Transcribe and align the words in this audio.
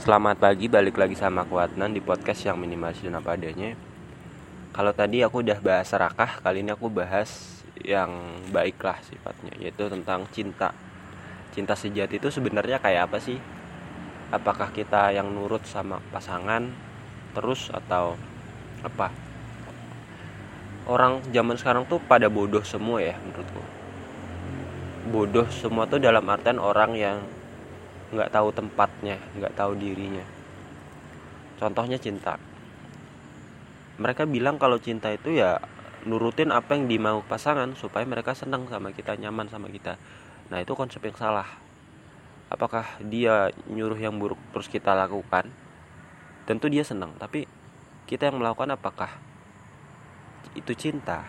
Selamat 0.00 0.40
pagi, 0.40 0.64
balik 0.64 0.96
lagi 0.96 1.12
sama 1.12 1.44
aku 1.44 1.60
Adnan 1.60 1.92
di 1.92 2.00
podcast 2.00 2.48
yang 2.48 2.56
minimalis 2.56 3.04
dan 3.04 3.20
apa 3.20 3.36
adanya 3.36 3.76
Kalau 4.72 4.96
tadi 4.96 5.20
aku 5.20 5.44
udah 5.44 5.60
bahas 5.60 5.92
serakah, 5.92 6.40
kali 6.40 6.64
ini 6.64 6.72
aku 6.72 6.88
bahas 6.88 7.60
yang 7.84 8.08
baiklah 8.48 8.96
sifatnya 9.04 9.52
Yaitu 9.60 9.92
tentang 9.92 10.24
cinta 10.32 10.72
Cinta 11.52 11.76
sejati 11.76 12.16
itu 12.16 12.32
sebenarnya 12.32 12.80
kayak 12.80 13.12
apa 13.12 13.20
sih? 13.20 13.36
Apakah 14.32 14.72
kita 14.72 15.12
yang 15.12 15.36
nurut 15.36 15.68
sama 15.68 16.00
pasangan 16.08 16.72
terus 17.36 17.68
atau 17.68 18.16
apa? 18.80 19.12
Orang 20.88 21.28
zaman 21.28 21.60
sekarang 21.60 21.84
tuh 21.84 22.00
pada 22.00 22.32
bodoh 22.32 22.64
semua 22.64 23.04
ya 23.04 23.20
menurutku 23.20 23.60
Bodoh 25.12 25.44
semua 25.52 25.84
tuh 25.84 26.00
dalam 26.00 26.24
artian 26.24 26.56
orang 26.56 26.96
yang 26.96 27.20
nggak 28.10 28.30
tahu 28.34 28.50
tempatnya 28.50 29.16
nggak 29.38 29.54
tahu 29.54 29.78
dirinya. 29.78 30.26
Contohnya 31.60 32.00
cinta. 32.00 32.40
Mereka 34.00 34.26
bilang 34.26 34.56
kalau 34.58 34.80
cinta 34.80 35.12
itu 35.12 35.36
ya 35.38 35.60
nurutin 36.08 36.50
apa 36.50 36.72
yang 36.72 36.88
dimau 36.88 37.20
pasangan 37.22 37.76
supaya 37.76 38.08
mereka 38.08 38.32
senang 38.32 38.66
sama 38.66 38.90
kita 38.90 39.14
nyaman 39.14 39.46
sama 39.52 39.68
kita. 39.68 40.00
Nah 40.48 40.58
itu 40.58 40.72
konsep 40.74 41.04
yang 41.04 41.14
salah. 41.14 41.46
Apakah 42.50 42.98
dia 42.98 43.54
nyuruh 43.70 44.00
yang 44.00 44.18
buruk 44.18 44.40
terus 44.50 44.66
kita 44.66 44.96
lakukan? 44.96 45.52
Tentu 46.48 46.66
dia 46.66 46.82
senang 46.82 47.14
tapi 47.14 47.46
kita 48.10 48.32
yang 48.32 48.42
melakukan 48.42 48.74
apakah? 48.74 49.12
Itu 50.58 50.74
cinta. 50.74 51.22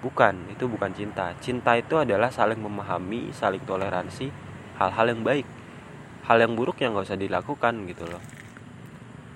Bukan 0.00 0.54
itu 0.54 0.64
bukan 0.70 0.94
cinta. 0.96 1.36
Cinta 1.42 1.76
itu 1.76 2.00
adalah 2.00 2.32
saling 2.32 2.62
memahami 2.62 3.28
saling 3.34 3.60
toleransi 3.66 4.30
hal-hal 4.78 5.06
yang 5.10 5.20
baik 5.20 5.63
hal 6.24 6.36
yang 6.40 6.56
buruk 6.56 6.80
yang 6.80 6.96
nggak 6.96 7.06
usah 7.08 7.20
dilakukan 7.20 7.84
gitu 7.88 8.04
loh. 8.08 8.22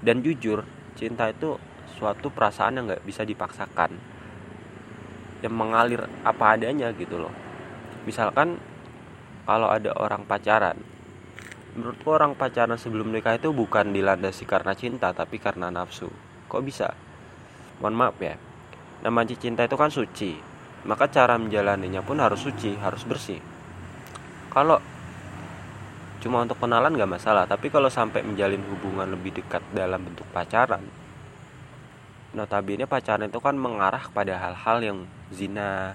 Dan 0.00 0.24
jujur 0.24 0.64
cinta 0.96 1.28
itu 1.28 1.58
suatu 1.98 2.32
perasaan 2.32 2.80
yang 2.80 2.84
nggak 2.88 3.04
bisa 3.04 3.22
dipaksakan. 3.28 3.92
Yang 5.44 5.54
mengalir 5.54 6.02
apa 6.24 6.58
adanya 6.58 6.90
gitu 6.96 7.20
loh. 7.20 7.34
Misalkan 8.08 8.58
kalau 9.44 9.68
ada 9.72 9.92
orang 9.96 10.24
pacaran 10.28 10.76
menurutku 11.78 12.10
orang 12.10 12.34
pacaran 12.34 12.74
sebelum 12.74 13.14
nikah 13.14 13.38
itu 13.38 13.54
bukan 13.54 13.94
dilandasi 13.94 14.42
karena 14.50 14.74
cinta 14.74 15.14
tapi 15.14 15.38
karena 15.38 15.70
nafsu. 15.70 16.10
Kok 16.50 16.62
bisa? 16.66 16.90
Mohon 17.78 17.94
maaf 17.94 18.18
ya. 18.18 18.34
Namanya 19.06 19.38
cinta 19.38 19.62
itu 19.62 19.78
kan 19.78 19.92
suci 19.92 20.58
maka 20.86 21.10
cara 21.10 21.34
menjalaninya 21.36 22.00
pun 22.06 22.22
harus 22.22 22.40
suci 22.40 22.78
harus 22.78 23.02
bersih. 23.02 23.40
Kalau 24.48 24.78
cuma 26.18 26.42
untuk 26.42 26.58
kenalan 26.58 26.94
gak 26.98 27.10
masalah 27.10 27.44
tapi 27.46 27.70
kalau 27.70 27.86
sampai 27.86 28.26
menjalin 28.26 28.62
hubungan 28.70 29.08
lebih 29.10 29.38
dekat 29.38 29.62
dalam 29.70 30.02
bentuk 30.02 30.26
pacaran 30.34 30.82
notabene 32.34 32.84
pacaran 32.84 33.30
itu 33.30 33.40
kan 33.40 33.54
mengarah 33.56 34.02
kepada 34.02 34.36
hal-hal 34.36 34.78
yang 34.82 34.98
zina 35.30 35.94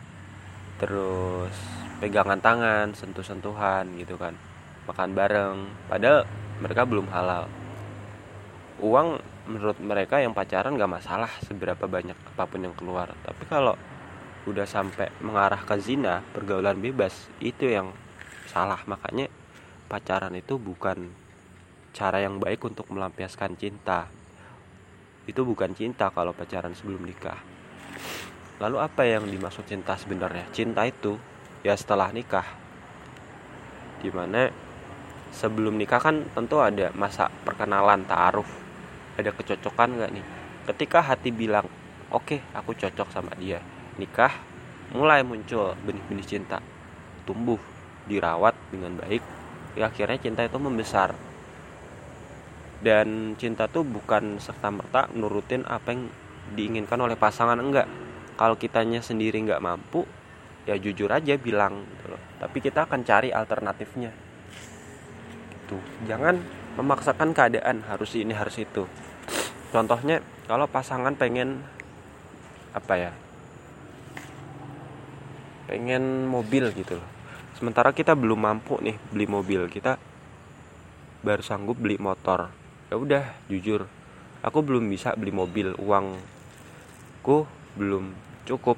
terus 0.81 1.53
pegangan 2.01 2.39
tangan 2.41 2.91
sentuh-sentuhan 2.95 3.87
gitu 3.99 4.17
kan 4.17 4.35
makan 4.87 5.09
bareng. 5.15 5.57
Padahal 5.87 6.27
mereka 6.59 6.83
belum 6.83 7.07
halal. 7.11 7.47
Uang 8.83 9.19
menurut 9.47 9.77
mereka 9.79 10.19
yang 10.19 10.31
pacaran 10.35 10.75
gak 10.75 10.91
masalah 10.91 11.31
seberapa 11.43 11.87
banyak 11.87 12.15
apa 12.15 12.43
pun 12.47 12.63
yang 12.63 12.75
keluar. 12.75 13.11
Tapi 13.23 13.43
kalau 13.47 13.75
udah 14.43 14.67
sampai 14.67 15.07
mengarah 15.23 15.63
ke 15.63 15.79
zina 15.79 16.19
pergaulan 16.35 16.79
bebas 16.79 17.31
itu 17.39 17.71
yang 17.71 17.91
salah. 18.51 18.79
Makanya 18.87 19.31
pacaran 19.93 20.33
itu 20.33 20.57
bukan 20.57 21.13
cara 21.93 22.17
yang 22.17 22.41
baik 22.41 22.65
untuk 22.65 22.89
melampiaskan 22.89 23.53
cinta. 23.53 24.09
Itu 25.29 25.45
bukan 25.45 25.77
cinta 25.77 26.09
kalau 26.09 26.33
pacaran 26.33 26.73
sebelum 26.73 27.05
nikah. 27.05 27.37
Lalu 28.57 28.81
apa 28.81 29.05
yang 29.05 29.29
dimaksud 29.29 29.69
cinta 29.69 29.93
sebenarnya? 29.93 30.49
Cinta 30.49 30.81
itu 30.89 31.21
ya 31.61 31.77
setelah 31.77 32.09
nikah. 32.09 32.57
Di 34.01 34.09
mana 34.09 34.49
sebelum 35.29 35.77
nikah 35.77 36.01
kan 36.01 36.25
tentu 36.33 36.57
ada 36.57 36.89
masa 36.97 37.29
perkenalan 37.45 38.01
ta'aruf. 38.09 38.49
Ada 39.21 39.29
kecocokan 39.29 40.01
nggak 40.01 40.09
nih? 40.09 40.25
Ketika 40.73 41.05
hati 41.05 41.29
bilang, 41.29 41.69
oke 42.09 42.33
okay, 42.33 42.39
aku 42.57 42.73
cocok 42.73 43.13
sama 43.13 43.29
dia. 43.37 43.61
Nikah, 44.01 44.33
mulai 44.89 45.21
muncul 45.21 45.77
benih-benih 45.85 46.25
cinta. 46.25 46.57
Tumbuh, 47.29 47.61
dirawat 48.09 48.57
dengan 48.73 48.97
baik, 48.97 49.42
ya 49.73 49.89
akhirnya 49.89 50.19
cinta 50.21 50.41
itu 50.45 50.57
membesar. 50.57 51.15
Dan 52.83 53.39
cinta 53.39 53.71
tuh 53.71 53.87
bukan 53.87 54.43
serta 54.43 54.67
merta 54.67 55.07
nurutin 55.15 55.63
apa 55.63 55.95
yang 55.95 56.11
diinginkan 56.51 56.99
oleh 56.99 57.15
pasangan 57.15 57.55
enggak. 57.57 57.87
Kalau 58.35 58.59
kitanya 58.59 58.99
sendiri 58.99 59.39
nggak 59.39 59.63
mampu 59.63 60.03
ya 60.67 60.75
jujur 60.75 61.07
aja 61.11 61.39
bilang 61.39 61.83
gitu 61.87 62.15
loh. 62.15 62.21
Tapi 62.43 62.57
kita 62.59 62.83
akan 62.83 63.07
cari 63.07 63.31
alternatifnya. 63.31 64.11
Gitu. 65.53 65.77
Jangan 66.09 66.43
memaksakan 66.75 67.31
keadaan 67.31 67.87
harus 67.87 68.11
ini 68.19 68.35
harus 68.35 68.59
itu. 68.59 68.83
Contohnya 69.71 70.19
kalau 70.45 70.67
pasangan 70.67 71.15
pengen 71.15 71.63
apa 72.73 72.93
ya 72.97 73.11
pengen 75.69 76.27
mobil 76.27 76.73
gitu 76.73 76.97
loh 76.99 77.09
sementara 77.63 77.95
kita 77.95 78.11
belum 78.11 78.43
mampu 78.43 78.75
nih 78.83 78.99
beli 79.15 79.23
mobil 79.23 79.71
kita 79.71 79.95
baru 81.23 81.39
sanggup 81.39 81.79
beli 81.79 81.95
motor. 81.95 82.51
Ya 82.91 82.99
udah 82.99 83.23
jujur 83.47 83.87
aku 84.43 84.59
belum 84.59 84.91
bisa 84.91 85.15
beli 85.15 85.31
mobil. 85.31 85.71
Uangku 85.79 87.47
belum 87.79 88.11
cukup. 88.43 88.75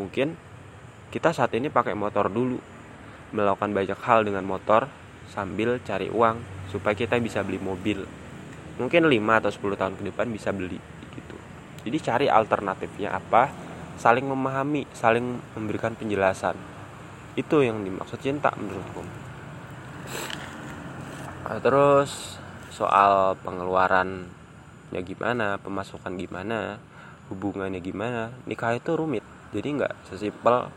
Mungkin 0.00 0.32
kita 1.12 1.36
saat 1.36 1.52
ini 1.60 1.68
pakai 1.68 1.92
motor 1.92 2.32
dulu 2.32 2.56
melakukan 3.36 3.76
banyak 3.76 4.00
hal 4.00 4.24
dengan 4.24 4.48
motor 4.48 4.88
sambil 5.28 5.76
cari 5.84 6.08
uang 6.08 6.40
supaya 6.72 6.96
kita 6.96 7.20
bisa 7.20 7.44
beli 7.44 7.60
mobil. 7.60 8.00
Mungkin 8.80 9.12
5 9.12 9.12
atau 9.12 9.52
10 9.52 9.76
tahun 9.76 9.94
ke 10.00 10.02
depan 10.08 10.32
bisa 10.32 10.56
beli 10.56 10.80
gitu. 11.12 11.36
Jadi 11.84 11.96
cari 12.00 12.26
alternatifnya 12.32 13.12
apa 13.12 13.52
saling 14.00 14.24
memahami 14.24 14.88
saling 14.96 15.36
memberikan 15.52 15.92
penjelasan 15.92 16.75
itu 17.36 17.56
yang 17.60 17.84
dimaksud 17.84 18.16
cinta 18.18 18.48
menurutku. 18.56 19.04
Nah, 21.46 21.60
terus 21.60 22.40
soal 22.72 23.36
pengeluaran 23.44 24.26
ya 24.90 25.04
gimana 25.04 25.60
pemasukan 25.60 26.16
gimana 26.16 26.80
hubungannya 27.28 27.78
gimana 27.84 28.32
nikah 28.48 28.74
itu 28.74 28.96
rumit. 28.96 29.22
Jadi 29.52 29.68
nggak 29.78 29.94
sesimpel 30.08 30.72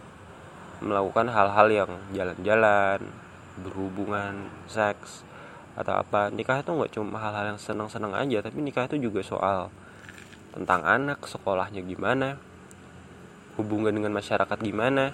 melakukan 0.84 1.31
hal-hal 1.31 1.68
yang 1.72 1.92
jalan-jalan 2.12 3.02
berhubungan 3.64 4.52
seks 4.68 5.24
atau 5.80 5.96
apa. 5.96 6.28
Nikah 6.30 6.59
itu 6.59 6.76
nggak 6.76 6.91
cuma 6.91 7.18
hal-hal 7.24 7.56
yang 7.56 7.59
senang-senang 7.59 8.12
aja 8.12 8.44
tapi 8.44 8.59
nikah 8.59 8.86
itu 8.91 9.00
juga 9.00 9.24
soal 9.24 9.72
tentang 10.52 10.84
anak 10.84 11.24
sekolahnya 11.24 11.86
gimana 11.86 12.36
hubungan 13.56 13.94
dengan 13.94 14.12
masyarakat 14.16 14.58
gimana 14.59 15.14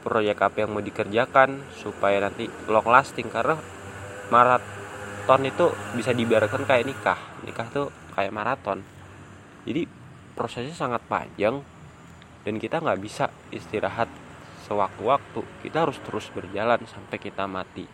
proyek 0.00 0.40
apa 0.40 0.64
yang 0.64 0.72
mau 0.72 0.82
dikerjakan 0.82 1.60
supaya 1.76 2.24
nanti 2.24 2.48
long 2.66 2.88
lasting 2.88 3.28
karena 3.28 3.60
maraton 4.32 5.40
itu 5.44 5.68
bisa 5.94 6.16
dibiarkan 6.16 6.64
kayak 6.64 6.88
nikah. 6.88 7.20
Nikah 7.44 7.68
tuh 7.68 7.86
kayak 8.16 8.32
maraton. 8.32 8.80
Jadi 9.68 9.84
prosesnya 10.32 10.72
sangat 10.72 11.04
panjang 11.04 11.60
dan 12.48 12.54
kita 12.56 12.80
nggak 12.80 13.00
bisa 13.00 13.28
istirahat 13.52 14.08
sewaktu-waktu. 14.64 15.44
Kita 15.68 15.84
harus 15.84 16.00
terus 16.00 16.26
berjalan 16.32 16.80
sampai 16.88 17.20
kita 17.20 17.44
mati. 17.44 17.84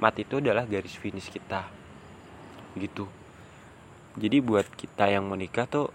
Mati 0.00 0.24
itu 0.24 0.40
adalah 0.40 0.64
garis 0.64 0.96
finish 0.96 1.28
kita. 1.28 1.68
Gitu. 2.72 3.04
Jadi 4.16 4.36
buat 4.40 4.64
kita 4.74 5.12
yang 5.12 5.28
menikah 5.28 5.68
tuh 5.68 5.92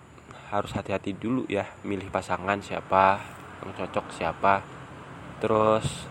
harus 0.54 0.72
hati-hati 0.78 1.18
dulu 1.18 1.50
ya. 1.50 1.66
Milih 1.82 2.14
pasangan 2.14 2.62
siapa 2.62 3.18
yang 3.66 3.74
cocok 3.74 4.14
siapa 4.14 4.75
terus 5.44 6.08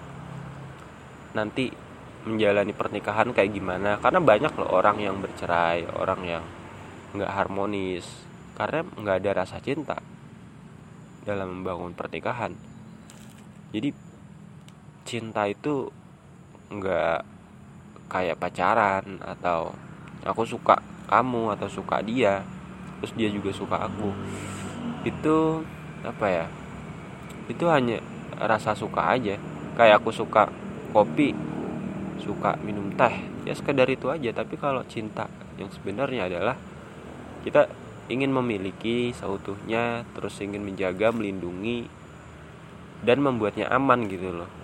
nanti 1.35 1.73
menjalani 2.25 2.73
pernikahan 2.73 3.31
kayak 3.37 3.53
gimana? 3.53 4.01
Karena 4.01 4.21
banyak 4.21 4.53
loh 4.57 4.71
orang 4.73 4.97
yang 5.01 5.21
bercerai 5.21 5.85
orang 5.93 6.21
yang 6.25 6.45
nggak 7.15 7.33
harmonis. 7.33 8.07
Karena 8.55 8.87
nggak 8.87 9.17
ada 9.21 9.31
rasa 9.45 9.59
cinta 9.61 9.99
dalam 11.25 11.61
membangun 11.61 11.93
pernikahan. 11.93 12.55
Jadi 13.75 13.91
cinta 15.05 15.45
itu 15.51 15.91
nggak 16.71 17.21
kayak 18.09 18.41
pacaran 18.41 19.21
atau 19.21 19.75
aku 20.25 20.47
suka 20.47 20.81
kamu 21.11 21.53
atau 21.59 21.69
suka 21.69 22.01
dia 22.01 22.41
terus 22.99 23.13
dia 23.21 23.29
juga 23.29 23.51
suka 23.53 23.77
aku. 23.85 24.09
Itu 25.05 25.61
apa 26.01 26.27
ya? 26.31 26.47
Itu 27.51 27.69
hanya 27.69 28.01
rasa 28.39 28.75
suka 28.75 29.15
aja. 29.15 29.39
Kayak 29.75 30.03
aku 30.03 30.11
suka 30.15 30.51
kopi 30.95 31.35
suka 32.23 32.55
minum 32.63 32.95
teh 32.95 33.15
ya 33.45 33.55
sekedar 33.55 33.87
itu 33.91 34.11
aja. 34.11 34.31
Tapi 34.31 34.55
kalau 34.57 34.83
cinta 34.87 35.27
yang 35.61 35.71
sebenarnya 35.71 36.31
adalah 36.31 36.57
kita 37.47 37.69
ingin 38.09 38.33
memiliki 38.33 39.13
seutuhnya 39.17 40.05
terus 40.13 40.37
ingin 40.41 40.61
menjaga 40.65 41.13
melindungi 41.13 41.89
dan 43.05 43.21
membuatnya 43.21 43.69
aman 43.69 44.09
gitu 44.09 44.33
loh. 44.33 44.64